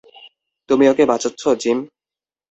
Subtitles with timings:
[0.69, 1.77] তুমি ওকে বাঁচাচ্ছ, জিম?